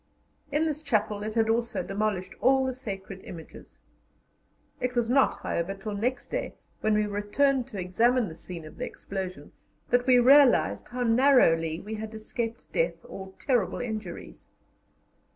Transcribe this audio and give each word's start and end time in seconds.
In 0.51 0.65
this 0.65 0.81
chapel 0.81 1.21
it 1.21 1.35
had 1.35 1.47
also 1.47 1.83
demolished 1.83 2.33
all 2.41 2.65
the 2.65 2.73
sacred 2.73 3.21
images. 3.23 3.77
It 4.79 4.95
was 4.95 5.11
not, 5.11 5.41
however, 5.43 5.75
till 5.75 5.93
next 5.93 6.31
day, 6.31 6.55
when 6.79 6.95
we 6.95 7.05
returned 7.05 7.67
to 7.67 7.79
examine 7.79 8.27
the 8.27 8.33
scene 8.33 8.65
of 8.65 8.77
the 8.79 8.85
explosion, 8.85 9.51
that 9.91 10.07
we 10.07 10.17
realized 10.17 10.87
how 10.87 11.03
narrowly 11.03 11.81
we 11.81 11.93
had 11.93 12.15
escaped 12.15 12.73
death 12.73 12.95
or 13.03 13.33
terrible 13.37 13.79
injuries. 13.79 14.47